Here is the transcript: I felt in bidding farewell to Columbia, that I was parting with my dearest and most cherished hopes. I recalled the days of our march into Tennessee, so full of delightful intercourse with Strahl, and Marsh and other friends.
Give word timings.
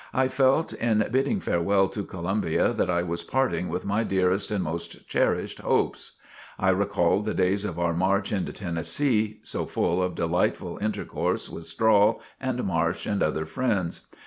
I 0.15 0.29
felt 0.29 0.73
in 0.73 1.07
bidding 1.11 1.39
farewell 1.41 1.87
to 1.89 2.03
Columbia, 2.03 2.73
that 2.73 2.89
I 2.89 3.03
was 3.03 3.21
parting 3.21 3.69
with 3.69 3.85
my 3.85 4.03
dearest 4.03 4.49
and 4.49 4.63
most 4.63 5.07
cherished 5.07 5.59
hopes. 5.59 6.13
I 6.57 6.69
recalled 6.69 7.25
the 7.25 7.35
days 7.35 7.65
of 7.65 7.77
our 7.77 7.93
march 7.93 8.31
into 8.31 8.51
Tennessee, 8.51 9.37
so 9.43 9.67
full 9.67 10.01
of 10.01 10.15
delightful 10.15 10.79
intercourse 10.81 11.51
with 11.51 11.65
Strahl, 11.67 12.19
and 12.39 12.63
Marsh 12.63 13.05
and 13.05 13.21
other 13.21 13.45
friends. 13.45 14.07